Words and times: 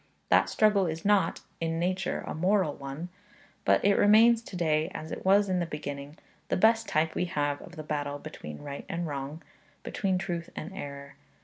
That 0.29 0.49
struggle 0.49 0.87
is 0.87 1.05
not, 1.05 1.41
in 1.59 1.77
nature, 1.77 2.23
a 2.25 2.33
moral 2.33 2.73
one; 2.73 3.09
but 3.65 3.85
it 3.85 3.99
remains 3.99 4.41
to 4.41 4.55
day, 4.55 4.89
as 4.95 5.11
it 5.11 5.23
was 5.23 5.47
in 5.47 5.59
the 5.59 5.67
beginning, 5.67 6.17
the 6.49 6.57
best 6.57 6.87
type 6.87 7.13
we 7.13 7.25
have 7.25 7.61
of 7.61 7.75
the 7.75 7.83
battle 7.83 8.17
between 8.17 8.63
right 8.63 8.83
and 8.89 9.05
wrong, 9.05 9.43
and 9.43 9.83
between 9.83 10.17
truth 10.17 10.49
and 10.55 10.73
error. 10.73 11.17